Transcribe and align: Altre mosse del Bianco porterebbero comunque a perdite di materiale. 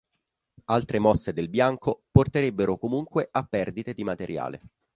Altre 0.65 0.97
mosse 0.97 1.31
del 1.31 1.47
Bianco 1.47 2.05
porterebbero 2.09 2.79
comunque 2.79 3.29
a 3.31 3.43
perdite 3.43 3.93
di 3.93 4.03
materiale. 4.03 4.61